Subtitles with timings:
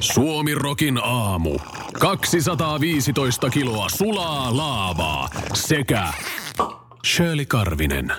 [0.00, 1.58] Suomirokin aamu.
[2.00, 6.12] 215 kiloa sulaa laavaa sekä
[7.06, 8.12] Shirley Karvinen.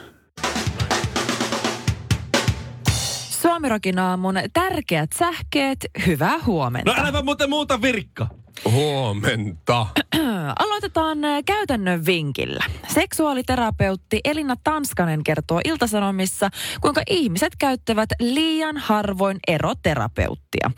[3.29, 6.93] Suomirokin aamun tärkeät sähkeet, hyvää huomenta.
[6.93, 8.27] No äläpä muuten muuta virkka.
[8.71, 9.87] Huomenta.
[10.59, 12.65] Aloitetaan äh, käytännön vinkillä.
[12.87, 16.49] Seksuaaliterapeutti Elina Tanskanen kertoo Iltasanomissa,
[16.81, 20.71] kuinka ihmiset käyttävät liian harvoin eroterapeuttia.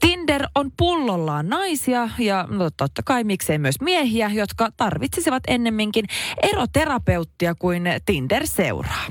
[0.00, 6.04] Tinder on pullollaan naisia ja no, totta kai miksei myös miehiä, jotka tarvitsisivat ennemminkin
[6.42, 9.04] eroterapeuttia kuin Tinder seuraa.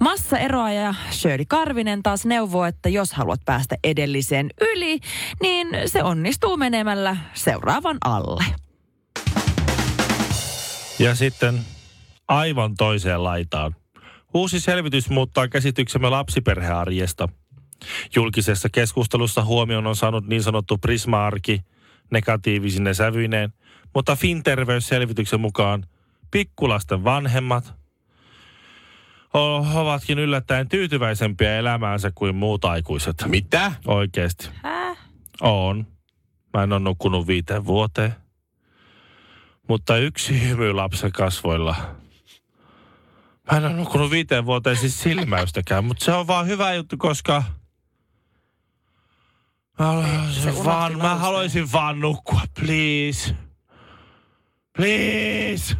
[0.00, 4.98] Massaeroaja Shirley Karvinen taas neuvoo, että jos haluat päästä edelliseen yli,
[5.42, 8.44] niin se onnistuu menemällä seuraavan alle.
[10.98, 11.60] Ja sitten
[12.28, 13.76] aivan toiseen laitaan.
[14.34, 17.28] Uusi selvitys muuttaa käsityksemme lapsiperhearjesta.
[18.14, 21.60] Julkisessa keskustelussa huomioon on saanut niin sanottu prisma-arki
[22.10, 23.52] negatiivisine sävyineen,
[23.94, 25.86] mutta Finterveysselvityksen mukaan
[26.30, 27.74] pikkulasten vanhemmat
[29.34, 33.16] ovatkin yllättäen tyytyväisempiä elämäänsä kuin muut aikuiset.
[33.26, 33.72] Mitä?
[33.86, 34.48] Oikeesti.
[34.62, 34.98] Häh?
[35.40, 35.86] On.
[36.54, 38.14] Mä en ole nukkunut viiteen vuoteen.
[39.68, 41.74] Mutta yksi hymy lapsen kasvoilla.
[43.50, 47.42] Mä en ole nukkunut viiteen vuoteen siis silmäystäkään, mutta se on vaan hyvä juttu, koska...
[49.78, 53.36] Mä haluaisin, vaan, mä haluaisin vaan nukkua, please.
[54.76, 55.76] Please.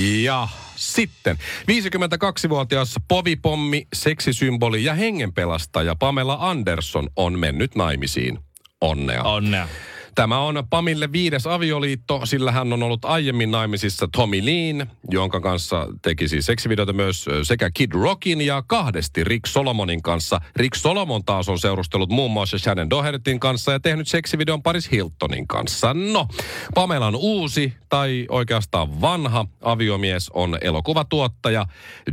[0.00, 8.38] Ja sitten 52-vuotias povipommi, seksisymboli ja hengenpelastaja Pamela Anderson on mennyt naimisiin.
[8.80, 9.22] Onnea.
[9.22, 9.68] Onnea.
[10.14, 15.86] Tämä on Pamille viides avioliitto, sillä hän on ollut aiemmin naimisissa Tommy Leen, jonka kanssa
[16.02, 20.40] teki siis seksivideoita myös sekä Kid Rockin ja kahdesti Rick Solomonin kanssa.
[20.56, 25.46] Rick Solomon taas on seurustellut muun muassa Shannon Dohertyn kanssa ja tehnyt seksivideon Paris Hiltonin
[25.46, 25.94] kanssa.
[25.94, 26.28] No,
[26.74, 31.66] Pamelan uusi tai oikeastaan vanha aviomies on elokuvatuottaja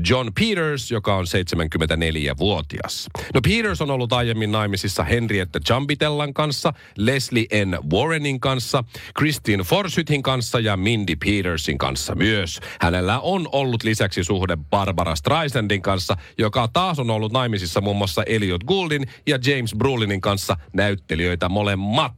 [0.10, 3.08] John Peters, joka on 74-vuotias.
[3.34, 7.87] No Peters on ollut aiemmin naimisissa Henrietta Jambitellan kanssa, Leslie N.
[7.94, 8.84] Warrenin kanssa,
[9.18, 12.60] Christine Forsythin kanssa ja Mindy Petersin kanssa myös.
[12.82, 18.24] Hänellä on ollut lisäksi suhde Barbara Streisandin kanssa, joka taas on ollut naimisissa muun muassa
[18.24, 22.14] Elliot Gouldin ja James Brolinin kanssa näyttelijöitä molemmat.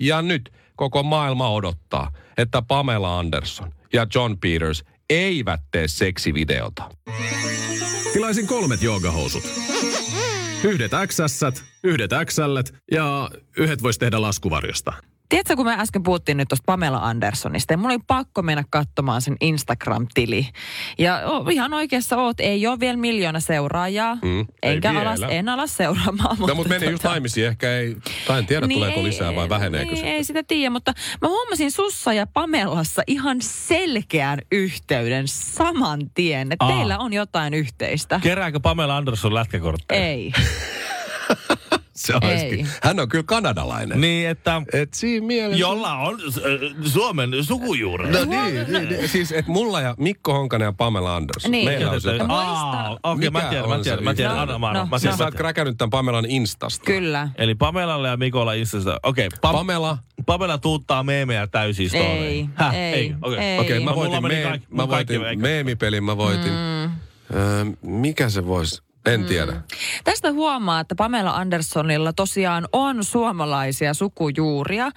[0.00, 6.90] Ja nyt koko maailma odottaa, että Pamela Anderson ja John Peters eivät tee seksivideota.
[8.12, 9.42] Tilaisin kolmet joogahousut.
[10.64, 12.58] Yhdet XS, yhdet XL
[12.92, 14.92] ja yhdet voisi tehdä laskuvarjosta.
[15.30, 19.22] Tiedätkö, kun me äsken puhuttiin nyt tuosta Pamela Andersonista, ja mulla oli pakko mennä katsomaan
[19.22, 20.46] sen Instagram-tili.
[20.98, 21.20] Ja
[21.50, 26.36] ihan oikeassa oot, ei ole vielä miljoona seuraajaa, Mm, enkä alas, en alas seuraamaan.
[26.48, 27.96] No mutta meni just naimisiin, ehkä ei,
[28.26, 30.10] tai en tiedä tuleeko Niin ei- lisää vai väheneekö niin, se.
[30.10, 30.92] Ei sitä tiedä, mutta
[31.22, 36.72] mä huomasin Sussa ja Pamelassa ihan selkeän yhteyden saman tien, että Aa.
[36.76, 38.20] teillä on jotain yhteistä.
[38.22, 40.04] Kerääkö Pamela Anderson lätkäkortteja?
[40.06, 40.32] Ei.
[42.00, 42.58] Se olisikin.
[42.58, 42.66] ei.
[42.82, 44.00] Hän on kyllä kanadalainen.
[44.00, 45.60] Niin, että Et siinä mielessä...
[45.60, 48.10] jolla on äh, Suomen sukujuuret.
[48.12, 51.50] No niin, niin, niin, siis että mulla ja Mikko Honkanen ja Pamela Anderson.
[51.50, 51.68] Niin.
[51.68, 52.18] Meillä on se.
[52.28, 54.50] Aa, okei, mä Mikä tiedän, on mä tiedän, mä tiedän, yhteys?
[54.54, 55.18] anna mä No, mä Siis tiedän.
[55.18, 56.84] sä oot kräkännyt tämän Pamelan Instasta.
[56.84, 57.28] Kyllä.
[57.38, 59.00] Eli Pamelalla ja Mikolla Instasta.
[59.02, 62.46] Okei, Pam- Pamela, Pamela tuuttaa meemejä täysin Ei.
[62.54, 63.38] Häh, ei, okei.
[63.38, 63.58] ei.
[63.58, 66.52] okei okay, mä No, mulla voitin, me, kaikki- mä voitin meemipelin, mä voitin.
[66.52, 66.90] Mm.
[67.34, 68.82] Öö, mikä se voisi?
[69.06, 69.52] En tiedä.
[70.04, 74.90] Tästä huomaa, että Pamela Andersonilla tosiaan on suomalaisia sukujuuria.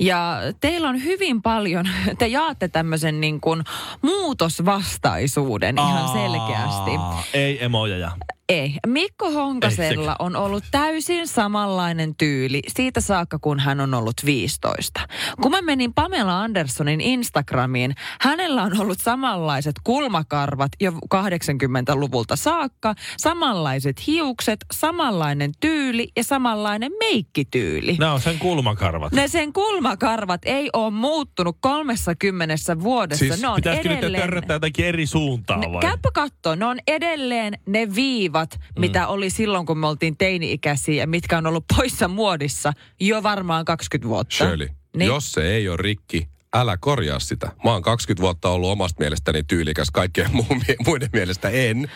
[0.00, 1.88] Ja teillä on hyvin paljon,
[2.18, 3.64] te jaatte tämmöisen niin kuin
[4.02, 6.90] muutosvastaisuuden ihan Aa, selkeästi.
[7.34, 8.10] Ei emoja.
[8.50, 8.74] Ei.
[8.86, 15.00] Mikko Honkasella on ollut täysin samanlainen tyyli siitä saakka, kun hän on ollut 15.
[15.42, 24.06] Kun mä menin Pamela Andersonin Instagramiin, hänellä on ollut samanlaiset kulmakarvat jo 80-luvulta saakka, samanlaiset
[24.06, 27.96] hiukset, samanlainen tyyli ja samanlainen meikkityyli.
[27.98, 29.12] Nämä on sen kulmakarvat.
[29.12, 33.24] Ne sen kulmakarvat ei ole muuttunut 30 vuodessa.
[33.24, 34.42] Siis ne on Pitäisikö edelleen...
[34.48, 35.80] jotenkin eri suuntaan vai?
[35.80, 38.39] käypä katsoa, ne on edelleen ne viivat,
[38.78, 43.64] mitä oli silloin, kun me oltiin teini-ikäisiä ja mitkä on ollut poissa muodissa jo varmaan
[43.64, 44.36] 20 vuotta.
[44.36, 45.06] Shirley, Niin.
[45.06, 47.52] jos se ei ole rikki, älä korjaa sitä.
[47.64, 51.90] Mä oon 20 vuotta ollut omasta mielestäni tyylikäs, kaikkien muun, muiden mielestä en.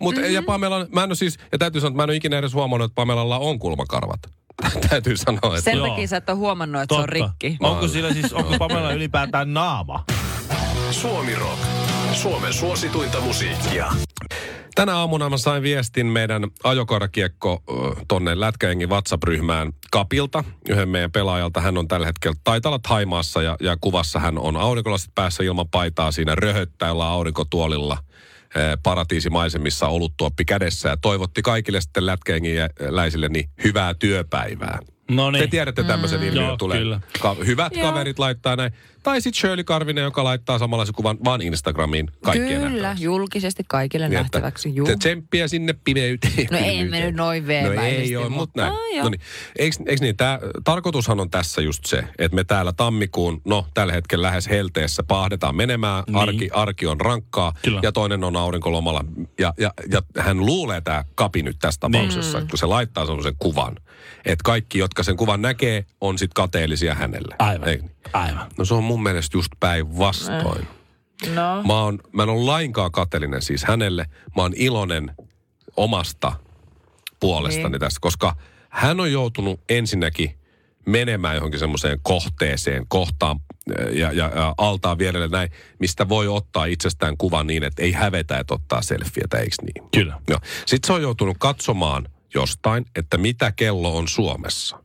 [0.00, 0.34] Mutta mm-hmm.
[0.34, 2.54] ja Pamela, mä en ole siis, ja täytyy sanoa, että mä en ole ikinä edes
[2.54, 4.20] huomannut, että Pamelalla on kulmakarvat.
[4.90, 5.60] täytyy sanoa, että...
[5.60, 5.88] Sen Joo.
[5.88, 7.56] takia sä et ole huomannut, että se on rikki.
[7.60, 10.04] Onko sillä siis, onko Pamela ylipäätään naama?
[10.90, 11.62] Suomi Rock.
[12.14, 13.86] Suomen suosituinta musiikkia.
[14.74, 17.72] Tänä aamuna mä sain viestin meidän ajokoirakiekko ö,
[18.08, 21.60] tonne Lätkäjengin WhatsApp-ryhmään Kapilta, yhden meidän pelaajalta.
[21.60, 25.68] Hän on tällä hetkellä, taitaa olla Haimaassa ja, ja kuvassa hän on aurinkolasit päässä ilman
[25.68, 27.98] paitaa siinä röhöttää jollain aurinkotuolilla
[28.82, 34.78] paratiisimaisemissa oluttuoppi kädessä ja toivotti kaikille sitten lätkäjengiläisille niin hyvää työpäivää.
[35.10, 35.40] No niin.
[35.42, 36.26] Te tiedätte tämmöisen mm.
[36.26, 36.78] ilmiön Joo, tulee.
[36.78, 37.00] kyllä.
[37.20, 37.88] Ka- hyvät Joo.
[37.90, 38.72] kaverit laittaa näin.
[39.02, 43.04] Tai sitten Shirley Karvinen, joka laittaa samanlaisen kuvan vaan Instagramiin kaikkien Kyllä, nähtäväksi.
[43.04, 44.74] julkisesti kaikille Niin, että nähtäväksi.
[44.74, 44.86] Juu.
[44.86, 46.32] te Tsemppiä sinne pimeyteen.
[46.36, 46.90] No ei kylmyyteen.
[46.90, 48.72] mennyt noin No veemäisesti, ei ole, mutta mutta- näin.
[48.72, 49.04] Ah, joo.
[49.04, 49.20] no niin.
[49.58, 53.92] Eiks, eiks niin, tää, tarkoitushan on tässä just se, että me täällä tammikuun, no tällä
[53.92, 56.04] hetkellä lähes helteessä paahdetaan menemään.
[56.06, 56.16] Niin.
[56.16, 57.80] Arki, arki on rankkaa Kyllä.
[57.82, 59.04] ja toinen on aurinkolomalla.
[59.40, 62.48] Ja, ja, ja hän luulee tämä kapi nyt tässä tapauksessa, Niin.
[62.48, 63.76] kun se laittaa sellaisen kuvan.
[64.24, 67.34] Että kaikki, jotka sen kuvan näkee, on sitten kateellisia hänelle.
[67.38, 67.68] Aivan.
[67.68, 67.90] Niin?
[68.12, 68.46] Aivan.
[68.58, 70.68] No se on mun mielestä just päinvastoin.
[71.34, 71.62] No.
[71.66, 74.06] Mä, oon, mä en ole lainkaan kateellinen siis hänelle.
[74.36, 75.14] Mä oon iloinen
[75.76, 76.32] omasta
[77.20, 77.80] puolestani Niin.
[77.80, 78.36] tästä, koska
[78.68, 80.38] hän on joutunut ensinnäkin
[80.86, 83.40] menemään johonkin semmoiseen kohteeseen, kohtaan
[83.80, 87.92] äh, ja, ja, ja altaan vierelle näin, mistä voi ottaa itsestään kuvan niin, että ei
[87.92, 89.90] hävetä, että ottaa selfietä, eikö niin?
[89.94, 90.20] Kyllä.
[90.28, 90.38] Joo.
[90.66, 94.78] Sitten se on joutunut katsomaan jostain, että mitä kello on Suomessa.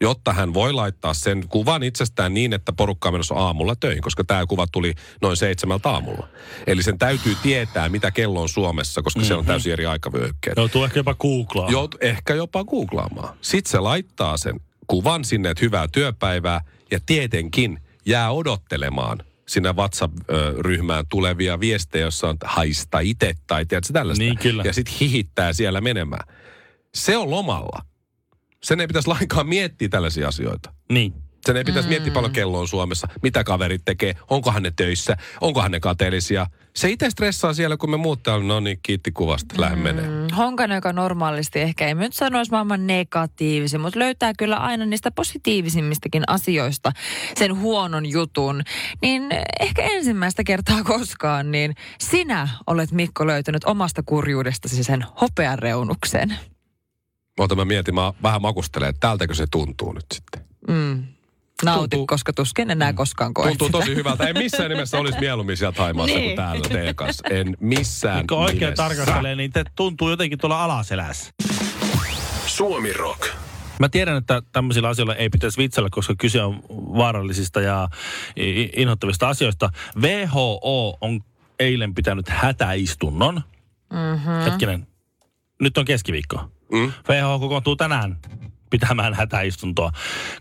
[0.00, 4.24] Jotta hän voi laittaa sen kuvan itsestään niin, että porukka on menossa aamulla töihin, koska
[4.24, 6.28] tämä kuva tuli noin seitsemältä aamulla.
[6.66, 9.26] Eli sen täytyy tietää, mitä kello on Suomessa, koska mm-hmm.
[9.26, 10.56] siellä on täysin eri aikavyöhykkeet.
[10.56, 11.70] Joutuu ehkä jopa googlaa.
[11.70, 13.36] Jout ehkä jopa googlaamaan.
[13.40, 16.60] Sitten se laittaa sen kuvan sinne, että hyvää työpäivää,
[16.90, 24.24] ja tietenkin jää odottelemaan sinne WhatsApp-ryhmään tulevia viestejä, jossa on haista itse tai tiedätkö tällaista.
[24.24, 24.62] Niin, kyllä.
[24.66, 26.28] Ja sitten hihittää siellä menemään.
[26.94, 27.82] Se on lomalla.
[28.62, 30.72] Sen ei pitäisi lainkaan miettiä tällaisia asioita.
[30.92, 31.12] Niin.
[31.46, 31.90] Sen ei pitäisi mm.
[31.90, 36.46] miettiä paljon kello on Suomessa, mitä kaverit tekee, onkohan ne töissä, onkohan ne kateellisia.
[36.76, 40.08] Se itse stressaa siellä, kun me muut täällä, no niin, kiitti kuvasta, lähden menee.
[40.08, 45.10] Mm, Honkanen, joka normaalisti ehkä ei nyt sanoisi maailman negatiivisen, mutta löytää kyllä aina niistä
[45.10, 46.92] positiivisimmistakin asioista
[47.36, 48.62] sen huonon jutun,
[49.02, 49.28] niin
[49.60, 56.38] ehkä ensimmäistä kertaa koskaan, niin sinä olet Mikko löytänyt omasta kurjuudestasi sen hopean reunuksen.
[57.38, 60.44] Ota mä mietin, mä vähän makustelen, että tältäkö se tuntuu nyt sitten.
[60.68, 61.04] Mm.
[61.64, 63.78] Nauti, Tuntuu- koska tuskin enää koskaan koet Tuntuu sitä.
[63.78, 64.28] tosi hyvältä.
[64.28, 66.24] En missään nimessä olisi mieluummin sieltä Haimaassa niin.
[66.28, 67.28] kuin täällä teidän kanssa.
[67.30, 68.82] En missään Kun oikein nimessä.
[68.82, 71.30] tarkastelee, niin te tuntuu jotenkin tuolla alaselässä.
[72.46, 73.22] Suomi Rock.
[73.78, 77.88] Mä tiedän, että tämmöisillä asioilla ei pitäisi vitsellä, koska kyse on vaarallisista ja
[78.76, 79.70] inhottavista asioista.
[80.00, 81.20] WHO on
[81.58, 83.42] eilen pitänyt hätäistunnon.
[83.92, 84.32] Mm-hmm.
[84.44, 84.86] Hetkinen,
[85.60, 86.50] nyt on keskiviikko.
[86.72, 86.92] Mm?
[87.08, 88.18] WHO kokoontuu tänään
[88.70, 89.92] pitämään hätäistuntoa,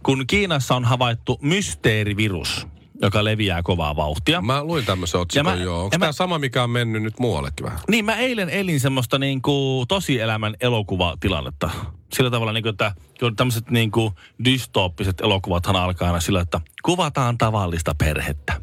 [0.03, 2.67] kun Kiinassa on havaittu mysteerivirus,
[3.01, 4.41] joka leviää kovaa vauhtia.
[4.41, 5.83] Mä luin tämmöisen otsikon, Ja mä- joo.
[5.83, 7.79] Onko tämä sama, mikä on mennyt nyt muuallekin vähän?
[7.89, 11.69] Niin, mä eilen elin semmoista niin kuin tosielämän elokuvatilannetta.
[12.13, 14.13] Sillä tavalla, niin kuin, että kun tämmöiset niin kuin
[14.45, 18.61] dystooppiset elokuvathan alkaa aina sillä, että kuvataan tavallista perhettä,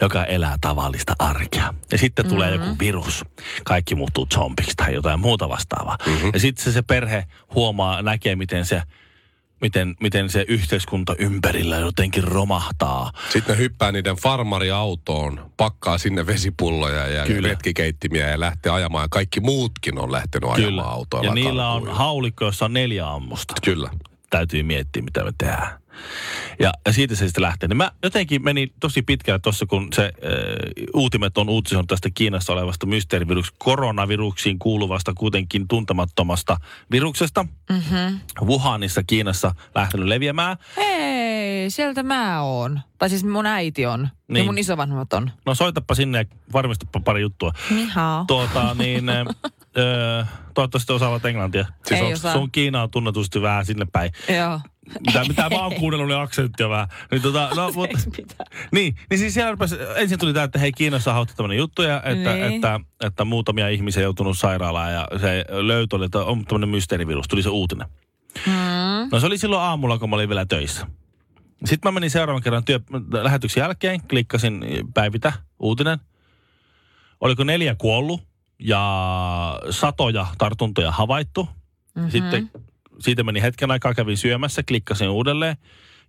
[0.00, 1.74] joka elää tavallista arkea.
[1.92, 2.66] Ja sitten tulee Mm-hmm.
[2.66, 3.24] joku virus.
[3.64, 5.98] Kaikki muuttuu zombiksi tai jotain muuta vastaavaa.
[6.06, 6.30] Mm-hmm.
[6.34, 7.24] Ja sitten se, se perhe
[7.54, 8.82] huomaa, näkee, miten se,
[9.60, 13.12] miten, miten se yhteiskunta ympärillä jotenkin romahtaa.
[13.30, 17.48] Sitten ne hyppää niiden farmariautoon, pakkaa sinne vesipulloja ja Kyllä.
[17.48, 19.10] retkikeittimiä ja lähtee ajamaan.
[19.10, 21.28] Kaikki muutkin on lähtenyt ajamaan autoilla.
[21.30, 23.54] Ja niillä on haulikko, jossa on neljä ammusta.
[23.64, 23.90] Kyllä.
[24.30, 25.81] täytyy miettiä, mitä me tehdään.
[26.58, 27.68] Ja, ja siitä se sitten lähtee.
[27.68, 30.10] Niin mä jotenkin menin tosi pitkälle tuossa, kun se äh,
[30.94, 36.56] uutimet on uutisoinut tästä Kiinassa olevasta mysteeriviruksesta, koronaviruksiin kuuluvasta kuitenkin tuntemattomasta
[36.90, 37.46] viruksesta.
[37.70, 38.20] Mm-hmm.
[38.40, 40.56] Wuhanissa Kiinassa lähtenyt leviämään.
[40.76, 42.80] Hei, sieltä mä oon.
[42.98, 44.08] Tai siis mun äiti on.
[44.28, 44.38] Niin.
[44.38, 45.30] Ja mun isovanhemmat on.
[45.46, 47.52] No soitapa sinne ja varmistapa pari juttua.
[47.70, 48.24] Ni hao.
[48.26, 49.26] Tuota niin, äh,
[50.54, 51.66] toivottavasti osaavat englantia.
[51.90, 52.32] Ei on, osaa.
[52.32, 54.12] sun Kiina on tunnetusti vähän sinne päin.
[54.38, 54.60] Joo.
[55.06, 56.88] Mitä, mitä mä oon kuunnellut, niin aksenttia vähän.
[57.10, 57.90] Niin, tota, no, mut,
[58.72, 62.34] niin, niin siis siellä rupesi, ensin tuli tämä, että hei Kiinassa on tämmöinen juttuja, että,
[62.34, 62.54] Niin.
[62.54, 67.42] että, että, muutamia ihmisiä joutunut sairaalaan ja se löytö oli, että on tämmöinen mysteerivirus, tuli
[67.42, 67.88] se uutinen.
[68.46, 68.52] Mm.
[69.12, 70.86] No se oli silloin aamulla, kun mä olin vielä töissä.
[71.64, 72.80] Sitten mä menin seuraavan kerran työ,
[73.22, 75.98] lähetyksen jälkeen, klikkasin päivitä, uutinen.
[77.20, 78.22] Oliko neljä kuollut
[78.58, 81.48] ja satoja tartuntoja havaittu.
[81.94, 82.10] Mm-hmm.
[82.10, 82.50] Sitten
[83.04, 85.56] siitä meni hetken aikaa, kävin syömässä, klikkasin uudelleen.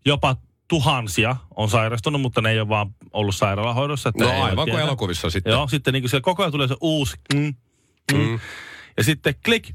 [0.06, 0.36] Jopa
[0.68, 4.10] tuhansia on sairastunut, mutta ne ei ole vaan ollut sairaalahoidossa.
[4.10, 5.52] Että No aivan kuin elokuvissa sitten.
[5.52, 7.54] Joo, sitten niin siellä koko ajan tulee se uusi mm,
[8.14, 8.18] mm.
[8.18, 8.40] Mm.
[8.98, 9.70] Ja sitten klik,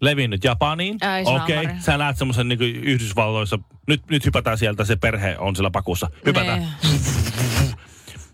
[0.00, 0.98] levinnyt Japaniin.
[1.00, 5.56] Ai Okei, okay, sä näet semmoisen niin Yhdysvalloissa, nyt, nyt hypätään sieltä, se perhe on
[5.56, 6.10] siellä pakussa.
[6.26, 6.60] Hypätään.
[6.60, 6.68] Ne.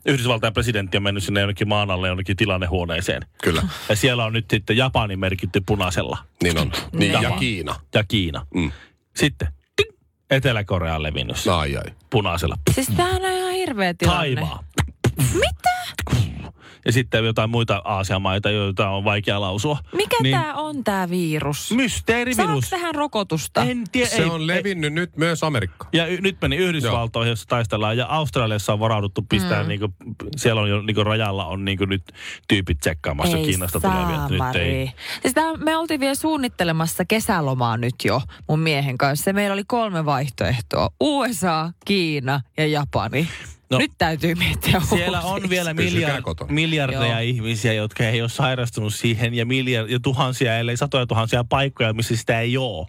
[0.07, 3.23] Yhdysvaltain presidentti on mennyt sinne jonnekin maan alle jonnekin tilannehuoneeseen.
[3.43, 6.19] Kyllä, Ja siellä on nyt sitten Japani merkitty punaisella.
[6.43, 6.73] niin on.
[6.93, 7.39] Niin, ja Niin.
[7.39, 7.75] Kiina.
[7.95, 8.47] Ja Kiina.
[8.55, 8.73] Mm.
[9.17, 9.91] Sitten ting,
[10.31, 11.85] Etelä-Korea on levinnyt se Ai ai.
[12.11, 12.57] punaisella.
[12.75, 14.19] Siis tämähän on ihan hirveä tilanne.
[14.35, 14.65] Taimaa.
[15.35, 15.77] Mitä?
[16.87, 19.79] Ja sitten jotain muita Aasian maita, joita on vaikea lausua.
[19.97, 21.69] Mikä Niin- tämä on tämä virus?
[21.69, 22.71] Saako Mysteerivirus.
[22.71, 23.63] tähän rokotusta?
[23.63, 24.09] En tiedä.
[24.09, 25.89] Se ei, on ei, levinnyt nyt myös Amerikkaan.
[25.93, 29.69] ja y- nyt meni Yhdysvaltoihin, jossa taistellaan, ja Australiassa on varauduttu pistää, mm.
[29.69, 29.89] niinku,
[30.37, 32.03] siellä on jo niinku rajalla on niinku nyt
[32.49, 34.29] tyypit tsekkaamassa Kiinasta tulevia.
[34.29, 34.93] Nyt ei.
[35.23, 39.33] Siis tää, me oltiin vielä suunnittelemassa kesälomaa nyt jo mun miehen kanssa.
[39.33, 40.91] Meillä oli kolme vaihtoehtoa.
[41.01, 43.29] USA, Kiina ja Japani.
[43.71, 45.45] No, nyt täytyy miettiä Siellä uusiksi.
[45.45, 47.21] on vielä miljard, miljardeja Joo.
[47.21, 52.17] ihmisiä, jotka ei ole sairastunut siihen, ja, miljard, ja tuhansia, ellei satoja tuhansia paikkoja, missä
[52.17, 52.87] sitä ei ole.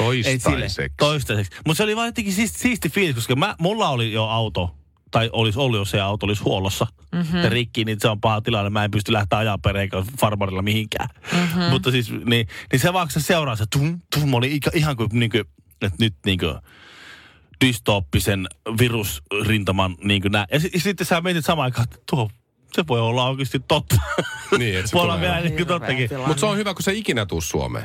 [0.00, 0.94] Ei sille, Toistaiseksi.
[0.98, 1.52] toistaiseksi.
[1.66, 4.76] Mutta se oli vaan jotenkin siisti, siisti fiilis, koska mä, mulla oli jo auto,
[5.10, 7.38] tai olisi ollut, jos se auto olisi huollossa mm-hmm.
[7.38, 8.70] ja rikki, niin se on paha tilanne.
[8.70, 9.58] Mä en pysty lähteä ajaa
[9.90, 11.08] kanssa farmarilla mihinkään.
[11.32, 11.62] Mm-hmm.
[11.62, 15.30] Mutta siis, niin, niin se vaan se seuraa, se tum, tum, oli ihan kuin, niin
[15.30, 15.44] kuin
[15.82, 16.54] että nyt niin kuin,
[17.64, 18.46] dystooppisen
[18.80, 20.46] virusrintaman niin kuin nää.
[20.52, 22.30] Ja, ja sitten sä mietit samaan aikaan, että tuo,
[22.72, 23.96] se voi olla oikeasti totta.
[24.58, 26.10] Niin, että se voi olla vielä niin tottakin.
[26.26, 27.84] Mutta se on hyvä, kun se ikinä tuu Suomeen.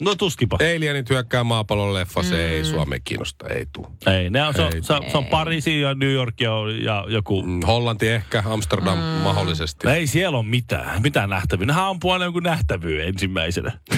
[0.00, 0.58] No tuskipa.
[0.76, 3.86] Alienit hyökkää maapallon leffa, se ei Suomeen kiinnosta, ei tuu.
[4.06, 4.82] Ei, ne on, se, on, Ei.
[4.82, 6.50] se, on, se on Pariisi ja New York ja,
[6.84, 9.04] ja joku Mm, Hollanti ehkä, Amsterdam mm.
[9.04, 9.88] mahdollisesti.
[9.88, 11.72] Ei siellä ole mitään, mitään nähtävyyttä.
[11.72, 13.72] Nehän ampuu jonkun nähtävyyn ensimmäisenä.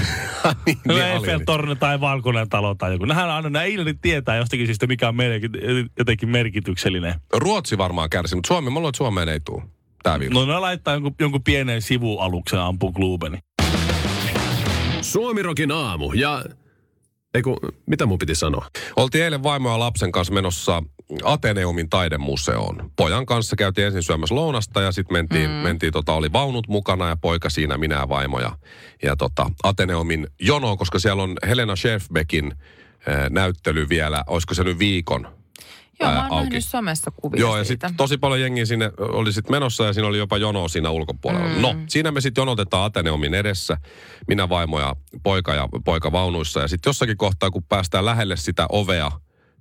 [0.66, 3.04] niin, No niin Eiffel-torni tai Valkoinen talo tai joku.
[3.04, 5.40] Nehän aina, nämä ilmanit tietää jostakin syystä, mikä on meille
[5.98, 7.14] jotenkin merkityksellinen.
[7.32, 9.62] Ruotsi varmaan kärsi, mutta Suomi, mulla on, että Suomeen ei tuu.
[10.02, 10.34] Tää virus.
[10.34, 13.38] No ne laittaa jonkun, jonkun pienen sivualuksen ampuu Glubeni.
[15.08, 16.44] Suomirokin aamu ja...
[17.34, 18.66] Eiku, mitä mun piti sanoa?
[18.96, 20.82] Oltiin eilen vaimo ja lapsen kanssa menossa
[21.24, 22.90] Ateneumin taidemuseoon.
[22.96, 25.56] Pojan kanssa käytiin ensin syömässä lounasta ja sitten mentiin, mm.
[25.56, 28.52] mentiin tota, oli vaunut mukana ja poika siinä, minä ja vaimo ja,
[29.02, 32.54] ja tota, Ateneumin jonoon, koska siellä on Helena Schäfbeckin
[33.08, 35.37] äh, näyttely vielä, olisiko se nyt viikon
[36.00, 36.34] Joo, mä ää, auki.
[36.34, 40.08] nähnyt somessa kuvia Joo, ja sitten tosi paljon jengiä sinne oli sitten menossa ja siinä
[40.08, 41.48] oli jopa jono siinä ulkopuolella.
[41.48, 41.60] Mm.
[41.60, 43.76] No, siinä me sitten jonotetaan Ateneumin edessä,
[44.28, 46.60] minä vaimo ja poika ja poika vaunuissa.
[46.60, 49.10] Ja sitten jossakin kohtaa, kun päästään lähelle sitä ovea,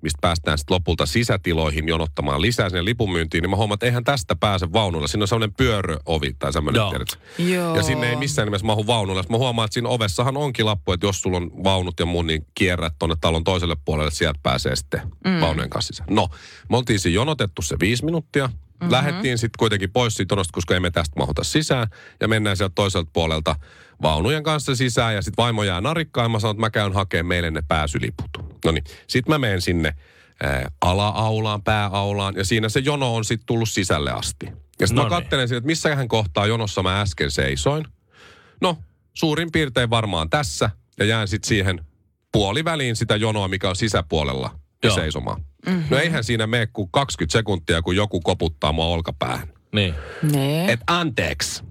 [0.01, 4.35] mistä päästään sitten lopulta sisätiloihin jonottamaan lisää sinne lipunmyyntiin, niin mä huomaan, että eihän tästä
[4.35, 5.07] pääse vaunulla.
[5.07, 7.17] Siinä on sellainen pyöröovi tai semmoinen, tiedätkö?
[7.37, 7.75] Joo.
[7.75, 9.21] Ja sinne ei missään nimessä mahu vaunulla.
[9.21, 12.27] Sitten mä huomaan, että siinä ovessahan onkin lappu, että jos sulla on vaunut ja mun,
[12.27, 15.41] niin kierrät tonne talon toiselle puolelle, että sieltä pääsee sitten mm.
[15.41, 16.15] vaunujen kanssa sisään.
[16.15, 16.27] No,
[16.69, 18.47] me oltiin siinä jonotettu se viisi minuuttia.
[18.47, 18.91] Mm-hmm.
[18.91, 21.87] Lähettiin sitten kuitenkin pois siitä jonosta, koska emme tästä mahuta sisään.
[22.21, 23.55] Ja mennään sieltä toiselta puolelta
[24.01, 25.15] vaunujen kanssa sisään.
[25.15, 28.46] Ja sitten vaimo jää narikkaan ja mä sanon, että mä käyn hakemaan meille ne pääsyliput.
[28.65, 29.95] No niin, sitten mä menen sinne
[30.43, 32.35] ää, ala-aulaan, pääaulaan.
[32.35, 34.45] Ja siinä se jono on sitten tullut sisälle asti.
[34.79, 37.85] Ja sitten mä katselen siinä, että missähän kohtaa jonossa mä äsken seisoin.
[38.61, 38.77] No,
[39.13, 40.69] suurin piirtein varmaan tässä.
[40.99, 41.85] Ja jään sitten siihen
[42.31, 44.95] puoliväliin sitä jonoa, mikä on sisäpuolella ja Joo.
[44.95, 45.41] seisomaan.
[45.65, 45.83] Mm-hmm.
[45.89, 49.47] No eihän siinä mene kuin 20 sekuntia, kun joku koputtaa mua olkapäähän.
[49.71, 49.93] Niin.
[50.31, 50.71] Nee.
[50.71, 51.63] Et anteeksi,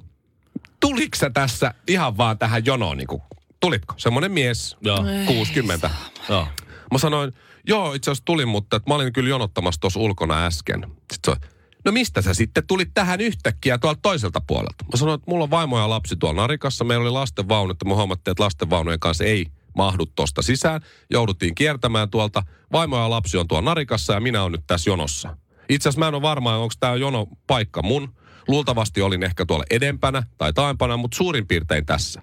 [0.81, 2.97] tuliko sä tässä ihan vaan tähän jonoon?
[2.97, 3.23] Niin kuin,
[3.61, 3.95] tulitko?
[3.97, 5.05] Semmoinen mies, Joo.
[5.27, 5.91] 60.
[6.29, 6.47] Joo.
[6.93, 7.33] Mä sanoin,
[7.67, 10.87] joo, itse asiassa tulin, mutta että mä olin kyllä jonottamassa tuossa ulkona äsken.
[11.13, 11.49] Sitten se
[11.87, 14.85] no mistä sä sitten tulit tähän yhtäkkiä tuolta toiselta puolelta?
[14.93, 16.85] Mä sanoin, että mulla on vaimo ja lapsi tuolla narikassa.
[16.85, 20.81] Meillä oli lastenvaunu, että me huomattiin, että lastenvaunujen kanssa ei mahdu tuosta sisään.
[21.11, 22.43] Jouduttiin kiertämään tuolta.
[22.73, 25.37] Vaimo ja lapsi on tuolla narikassa ja minä olen nyt tässä jonossa.
[25.69, 28.15] Itse asiassa mä en ole varma, onko tämä jono paikka mun.
[28.49, 32.23] Luultavasti olin ehkä tuolla edempänä tai taimpana, mutta suurin piirtein tässä.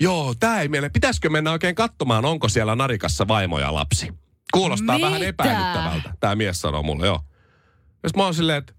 [0.00, 0.88] Joo, tämä ei meille.
[0.88, 4.08] Pitäisikö mennä oikein katsomaan, onko siellä narikassa vaimo ja lapsi?
[4.52, 5.06] Kuulostaa Mitä?
[5.06, 7.20] vähän epäilyttävältä, tämä mies sanoo mulle, joo.
[8.06, 8.72] Sit mä oon silleen, että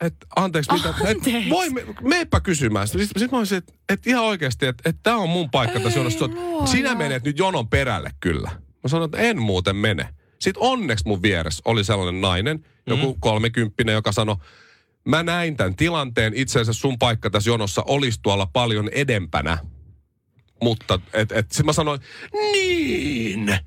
[0.00, 1.50] et, anteeksi, mitä, et, Anteeksi.
[1.50, 2.88] voi, me, meepä kysymään.
[2.88, 5.98] Sitten sit mä olisin, että et ihan oikeasti, että et tämä on mun paikka tässä
[5.98, 6.28] jonossa.
[6.64, 8.50] Sinä menet nyt jonon perälle kyllä.
[8.82, 10.08] Mä sanoin, että en muuten mene.
[10.38, 13.20] Sitten onneksi mun vieressä oli sellainen nainen, joku Mm.
[13.20, 14.36] kolmekymppinen, joka sanoi,
[15.04, 19.58] mä näin tämän tilanteen, itse asiassa sun paikka tässä jonossa olisi tuolla paljon edempänä.
[20.62, 22.00] Mutta et, et, sit mä sanoin,
[22.52, 23.58] niin.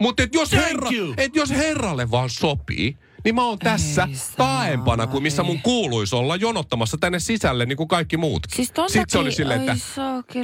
[0.00, 5.06] Mutta et jos, herra, et jos herralle vaan sopii, niin mä oon tässä Ei taaempana
[5.06, 8.56] kuin missä mun kuuluisi olla jonottamassa tänne sisälle niin kuin kaikki muutkin.
[8.56, 9.76] Siis ton Sitten se oli silleen, että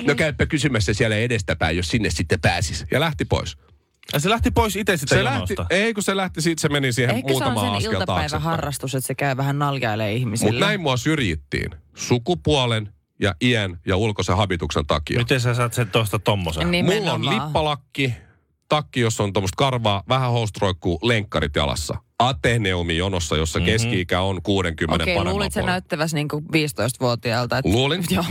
[0.07, 2.85] no käypä kysymässä siellä edestäpäin, jos sinne sitten pääsis.
[2.91, 3.57] Ja lähti pois.
[4.13, 5.55] Ja se lähti pois itse sitä Se jonosta.
[5.59, 7.93] lähti, ei kun se lähti, siitä se meni siihen Ehkä se on muutama sen askel
[7.93, 8.25] taaksepäin.
[8.25, 10.53] iltapäiväharrastus, että se käy vähän naljailee ihmisille.
[10.53, 12.89] Mutta näin mua syrjittiin sukupuolen
[13.21, 15.19] ja iän ja ulkoisen habituksen takia.
[15.19, 16.71] Miten sä saat sen tuosta tommosen?
[16.71, 16.85] Niin.
[16.85, 17.47] Mulla on Nimenomaan.
[17.47, 18.15] lippalakki,
[18.69, 21.95] takki, jossa on tuommoista karvaa, vähän houstroikkuu, lenkkarit jalassa.
[22.19, 23.73] Ateneumi jonossa, jossa mm-hmm.
[23.73, 25.73] keski-ikä on 60 Okei, paremman luulit sä puolella.
[25.73, 27.59] näyttäväs niinku 15-vuotiaalta?
[27.59, 28.05] että- Luulin.
[28.11, 28.25] Joo.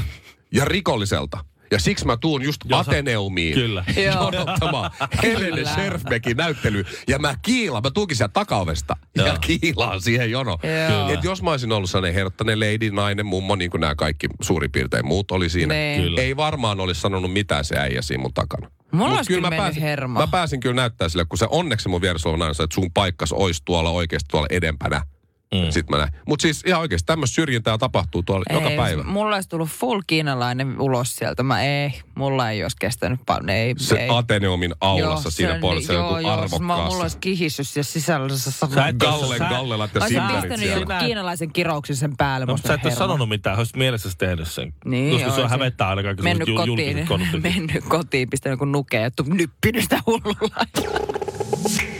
[0.51, 1.45] Ja rikolliselta.
[1.71, 3.83] Ja siksi mä tuun just Joo, sä- Ateneumiin Kyllä.
[4.05, 4.25] Joo.
[4.27, 4.91] odottamaan
[5.23, 5.65] Helene.
[5.65, 6.85] Scherfbeckin näyttely.
[7.07, 9.37] Ja mä kiilaan, mä tuunkin sieltä takaovesta ja Joo.
[9.41, 10.57] kiilaan siihen jono.
[10.89, 11.09] Joo.
[11.09, 14.71] Et jos mä olisin ollut sellainen herttainen lady, nainen, mummo, niin kuin nämä kaikki suurin
[14.71, 15.73] piirtein muut oli siinä.
[15.73, 16.01] Niin.
[16.01, 16.21] Kyllä.
[16.21, 18.71] Ei varmaan olisi sanonut mitään se äijä siinä mun takana.
[18.91, 20.19] Mulla olisi kyllä mennyt pääsin, hermo.
[20.19, 22.91] mä pääsin kyllä näyttää sille, kun se onneksi mun vieressä on aina se, että sun
[22.93, 25.01] paikkas olisi tuolla oikeasti tuolla edempänä.
[25.53, 25.71] Mm.
[25.71, 26.11] Sitten mä näin.
[26.27, 29.03] Mutta siis ihan oikeasti tämmöistä syrjintää tapahtuu tuolla joka ei, päivä.
[29.03, 31.43] Mulla olisi tullut full kiinalainen ulos sieltä.
[31.43, 33.49] Mä ei, mulla ei olisi kestänyt paljon.
[33.49, 34.09] Ei, Se ei.
[34.09, 37.01] Ateneumin aulassa siinä puolella, se niin- on joku joo, siis mä, mulla arvokkaassa.
[37.03, 38.29] olisi kihissyt siellä sisällä.
[38.37, 40.75] Sä et Galle, ja Olisin Simperit pistänyt siellä.
[40.75, 42.45] jonkun kiinalaisen kirouksen sen päälle.
[42.45, 44.73] No, mutta sä et ole sanonut mitään, olisit mielessäsi tehnyt sen.
[44.85, 47.07] Niin, Koska se on hävettää aina kaikki Mennyt kotiin,
[47.43, 50.65] mennyt kotiin, pistänyt jonkun nukeen ja nyppinyt sitä hullulla.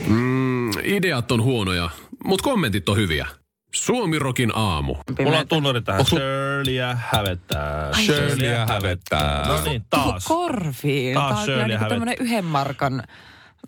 [0.08, 1.90] Mm, ideat on huonoja,
[2.25, 3.27] mutta kommentit on hyviä.
[3.74, 4.96] Suomirokin aamu.
[5.24, 6.05] Mulla on tunnari tähän.
[6.05, 7.94] Sun- Shirleyä hävettää.
[7.94, 9.48] Shirleyä hävettää.
[9.48, 10.25] No niin, taas.
[10.25, 11.13] Korviin.
[11.13, 13.03] Taas Tämä on kyllä Shirley hävet- tämmönen yhden markan,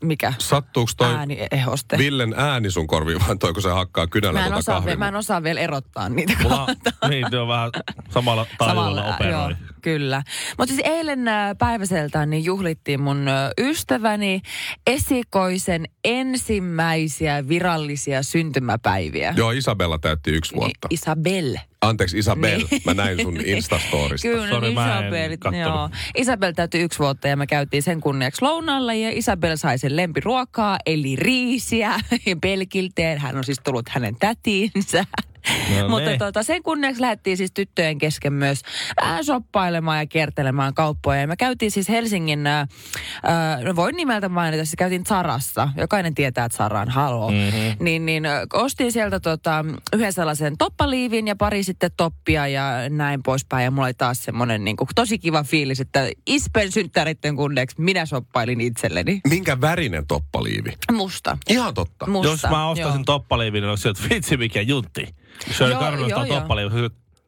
[0.03, 1.97] mikä, Sattuuko toi ääniehoste.
[1.97, 4.97] Villen ääni sun korviin vai toi, kun se hakkaa kynällä Mä en, tuota osaa, vielä-
[4.99, 6.67] mä en osaa vielä erottaa niitä Mulla
[7.09, 7.71] niin, se on vähän
[8.09, 9.31] samalla taajuudella operoi.
[9.33, 9.51] joo,
[9.81, 10.23] kyllä.
[10.57, 14.41] Mutta siis eilen äh, päiväseltään niin juhlittiin mun äh, ystäväni
[14.87, 19.33] esikoisen ensimmäisiä virallisia syntymäpäiviä.
[19.37, 20.87] Joo, Isabella täytti yksi Niin, vuotta.
[20.89, 21.57] Isabel.
[21.81, 22.81] Anteeksi Isabel, Niin.
[22.85, 24.27] mä näin sun Instastorista.
[24.27, 25.89] Kyllä, mä en Isabel, joo.
[26.17, 30.77] Isabel täytyi yksi vuotta ja me käytiin sen kunniaksi lounaalla ja Isabel sai sen lempiruokaa,
[30.85, 31.93] eli riisiä
[32.41, 33.17] pelkilteen.
[33.17, 35.03] Hän on siis tullut hänen tätiinsä.
[35.81, 36.19] No Mutta niin.
[36.19, 38.61] tota, sen kunniaksi lähdettiin siis tyttöjen kesken myös
[39.01, 41.21] vähän shoppailemaan ja kiertelemään kauppoja.
[41.21, 45.69] Ja me käytiin siis Helsingin, äh, äh, no voin nimeltä mainita, siis käytiin Zarassa.
[45.77, 47.31] Jokainen tietää, että Zara on haloo.
[47.31, 47.85] Mm-hmm.
[47.85, 53.23] Niin, niin äh, ostin sieltä tota, yhden sellaisen toppaliivin ja pari sitten toppia ja näin
[53.23, 53.63] poispäin.
[53.63, 58.05] Ja mulla oli taas semmoinen niin kuin, tosi kiva fiilis, että Ispen synttäritten kunniaksi minä
[58.05, 59.21] shoppailin itselleni.
[59.29, 60.73] Minkä värinen toppaliivi?
[60.91, 61.37] Musta.
[61.49, 62.07] Ihan totta.
[62.07, 62.31] Musta.
[62.31, 63.03] Jos mä ostaisin joo.
[63.05, 65.07] toppaliivin, niin olisi sieltä, vitsi mikä juntti.
[65.51, 65.79] Se oli Joo,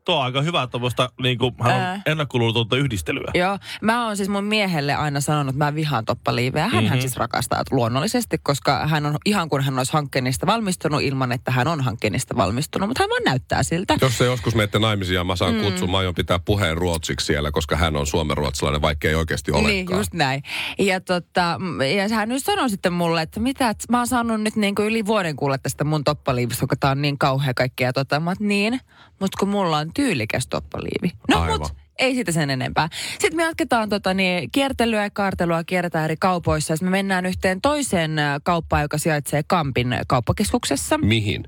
[0.10, 2.02] Tuo on aika hyvää tuommoista niin kuin, hän on Ää.
[2.06, 3.32] ennakkoluulotonta yhdistelyä.
[3.34, 6.68] Joo, mä oon siis mun miehelle aina sanonut, että mä vihaan toppaliiveä.
[6.68, 7.00] Hän mm-hmm.
[7.00, 11.68] siis rakastaa luonnollisesti, koska hän on ihan kuin hän olisi hankkeenista valmistunut ilman, että hän
[11.68, 12.90] on hankkeenista valmistunut.
[12.90, 13.98] Mutta hän vaan näyttää siltä.
[14.02, 15.62] Jos se joskus menette naimisiin mä saan mm.
[15.62, 19.72] kutsun, mä aion pitää puheen ruotsiksi siellä, koska hän on suomenruotsalainen, vaikka ei oikeasti olekaan.
[19.74, 20.44] Niin, just näin.
[20.80, 21.60] Ja, tota,
[21.96, 24.88] ja hän nyt sanoi sitten mulle, että mitä, että mä oon saanut nyt niin kuin
[24.88, 27.94] yli vuoden kuulla tästä mun toppaliivista, kun tää on niin kauhea kaikkea.
[27.94, 28.80] Tota, mä oon, niin,
[29.20, 31.12] mutta kun mulla on tyylikäs toppaliivi.
[31.30, 31.60] No Aivan.
[31.60, 32.90] mut, ei siitä sen enempää.
[33.12, 36.76] Sitten me jatketaan tota, niin, kiertelyä ja kaartelua, kierretään eri kaupoissa.
[36.76, 38.12] Sitten me mennään yhteen toiseen
[38.44, 40.98] kauppaan, joka sijaitsee Kampin kauppakeskuksessa.
[40.98, 41.44] Mihin?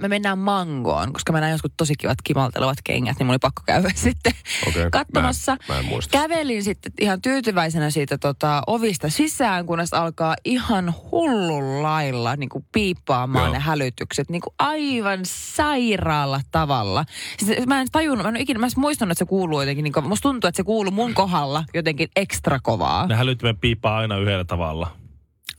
[0.00, 3.62] Me mennään Mangoon, koska mä näin joskus tosi kivat kimaltelevat kengät, niin mulla oli pakko
[3.66, 4.32] käydä sitten
[4.68, 5.56] Okei, katsomassa.
[5.68, 5.98] mä mä.
[6.10, 12.64] Kävelin sitten ihan tyytyväisenä siitä tota, ovista sisään, kunnes alkaa ihan hullun lailla niin kuin
[12.72, 13.52] piippaamaan Joo.
[13.52, 14.30] ne hälytykset.
[14.30, 17.04] Niin kuin aivan sairaalla tavalla.
[17.38, 19.92] Siis, mä en tajunnut, mä en ikinä, mä en muistanut, että se kuuluu jotenkin, niin
[19.92, 23.06] kuin, musta tuntuu, että se kuuluu mun kohdalla jotenkin ekstra kovaa.
[23.06, 24.99] Ne hälyttimen piippaa aina yhdellä tavalla.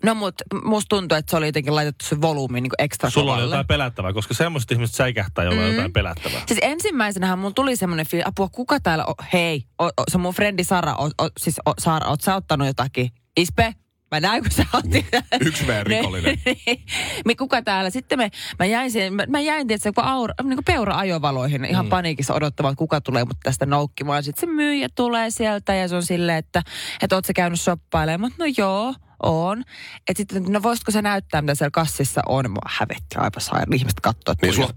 [0.06, 3.32] No mut musta tuntuu, että se oli jotenkin laitettu se volyymi niin kuin ekstra Sulla
[3.32, 3.56] oli kovalle.
[3.56, 5.74] jotain pelättävää, koska semmoiset ihmiset säikähtää, joilla on Mm.
[5.76, 6.42] jotain pelättävää.
[6.48, 10.22] Siis ensimmäisenähän mun tuli semmoinen fiilis, apua kuka täällä on, hei, o, o, se on
[10.22, 13.10] mun frendi Sara, o, o, siis o, Sara, oot sä ottanut jotakin?
[13.38, 13.76] Ispe,
[14.12, 15.06] mä näin kun sä otit.
[15.46, 16.40] Yksi V-rikollinen.
[17.26, 17.90] Me kuka täällä?
[17.90, 21.66] Sitten me, mä jäin siihen, mä, mä jäin tietysti kun aura, niin kuin peura ajovaloihin
[21.66, 21.90] ihan mm.
[21.90, 24.24] paniikissa odottamaan, kuka tulee mut tästä noukkimaan.
[24.24, 26.62] Sitten se myyjä tulee sieltä ja se on silleen, että,
[27.02, 28.32] että oot sä käynyt shoppailemaan.
[28.40, 29.64] No joo, on.
[30.08, 32.50] Että sitten, no voisitko sä näyttää, mitä siellä kassissa on?
[32.52, 33.74] Mua hävetti aivan sairaan.
[33.74, 34.68] Ihmiset katsoo, että Niin sulla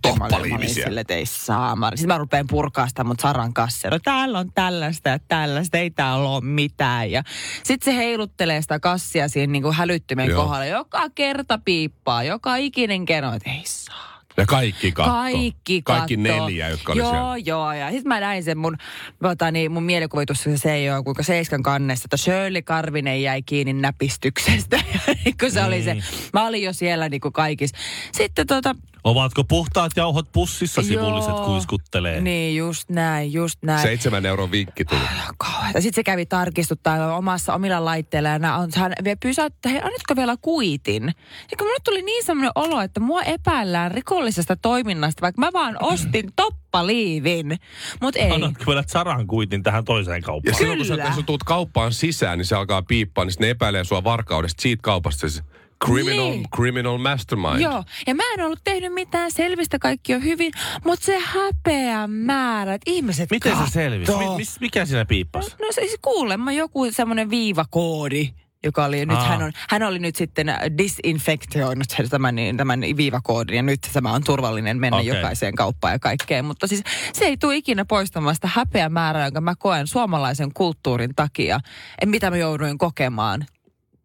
[0.68, 0.84] siellä.
[0.88, 1.76] silleen, että ei saa.
[1.76, 3.90] Mä- Sitten mä rupean purkaa sitä mun Saran kassia.
[3.90, 7.10] No täällä on tällaista ja tällaista, ei täällä ole mitään.
[7.10, 7.22] Ja
[7.62, 10.42] sitten se heiluttelee sitä kassia siinä niin kuin hälyttimen Joo.
[10.42, 10.64] kohdalla.
[10.66, 14.13] Joka kerta piippaa, joka ikinen keno, että ei saa.
[14.36, 15.12] Ja kaikki katto.
[15.12, 16.46] Kaikki Kaikki kattoo.
[16.46, 17.36] neljä, jotka oli joo, siellä.
[17.44, 18.76] Joo, ja sitten mä näin sen mun,
[19.22, 23.72] tota, niin, mun mielikuvitus, se ei ole kuinka seiskan kannessa, että Shirley Karvinen jäi kiinni
[23.72, 24.80] näpistyksestä,
[25.40, 25.96] kun se oli se,
[26.32, 27.76] mä olin jo siellä niin kuin kaikissa.
[28.12, 31.44] Sitten tota, Ovatko puhtaat jauhot pussissa sivulliset Joo.
[31.44, 32.20] kuiskuttelee?
[32.20, 33.82] niin just näin, just näin.
[33.82, 35.00] Seitsemän euron vinkki tuli.
[35.38, 35.80] Kauheeta.
[35.80, 40.36] Sitten se kävi tarkistuttaa omassa omilla laitteilla ja on, hän vielä pysäyttää, hei annatko vielä
[40.42, 41.04] kuitin?
[41.50, 45.76] Ja kun mulle tuli niin semmoinen olo, että mua epäillään rikollisesta toiminnasta, vaikka mä vaan
[45.80, 47.58] ostin toppaliivin.
[48.00, 48.30] Mutta ei.
[48.30, 50.56] Annatko vielä Saran kuitin tähän toiseen Ja kauppaan?
[50.56, 51.04] silloin kun sä, Kyllä.
[51.06, 54.82] kun sä tuut kauppaan sisään, niin se alkaa piippaa, niin ne epäilee sua varkaudesta siitä
[54.82, 55.28] kaupasta.
[55.28, 55.42] Se,
[55.84, 56.46] Criminal, Niin.
[56.56, 57.60] criminal mastermind.
[57.60, 60.52] Joo, ja mä en ollut tehnyt mitään, selvistä kaikki on hyvin,
[60.84, 63.66] mutta se häpeä määrä, että ihmiset Miten kattoo.
[63.66, 64.12] se selvisi?
[64.16, 65.50] Mi- mis, mikä siinä piippasi?
[65.60, 68.30] No siis kuulemma joku semmoinen viivakoodi,
[68.64, 69.24] joka oli, nyt Aa.
[69.28, 70.46] hän, on, hän oli nyt sitten
[70.78, 75.14] disinfektioinut sen tämän, niin- tämän viivakoodin ja nyt tämä on turvallinen mennä okay.
[75.16, 76.44] jokaiseen kauppaan ja kaikkeen.
[76.44, 76.82] Mutta siis
[77.12, 81.60] se ei tule ikinä poistamaan sitä häpeä määrää, jonka mä koen suomalaisen kulttuurin takia,
[82.02, 83.46] en mitä mä jouduin kokemaan.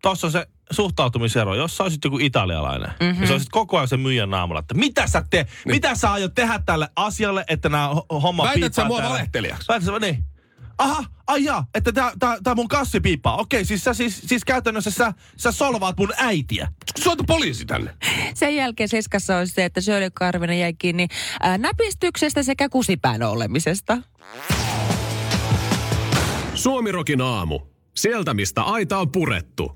[0.01, 1.55] Tuossa on se suhtautumisero.
[1.55, 3.03] Jos sä olisit joku italialainen, Mhm.
[3.05, 3.21] mm-hmm.
[3.21, 5.75] ja sä olisit koko ajan sen myyjän naamulla, että mitä sä te, niin.
[5.75, 9.13] mitä sä aiot tehdä tälle asialle, että nämä homma Väität sä piippaa mua täällä?
[9.13, 9.67] valehtelijaksi?
[9.67, 10.25] Väität sä, niin.
[10.77, 13.37] Aha, ai jaa, että tää, tää, tää mun kassi piippaa.
[13.37, 16.67] Okei, siis sä siis, siis käytännössä sä, sä solvaat mun äitiä.
[16.99, 17.93] Soita poliisi tänne.
[18.33, 21.07] Sen jälkeen seiskassa olisi se, että Shirley Karvinen jäi kiinni
[21.39, 23.97] ää, näpistyksestä sekä kusipäänä olemisesta.
[26.55, 27.59] Suomirokin aamu.
[27.95, 29.67] Sieltä, mistä aita on purettu.